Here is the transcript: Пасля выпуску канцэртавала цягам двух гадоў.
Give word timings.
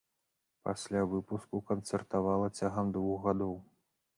Пасля 0.67 1.01
выпуску 1.11 1.61
канцэртавала 1.73 2.47
цягам 2.61 2.87
двух 2.97 3.17
гадоў. 3.29 3.55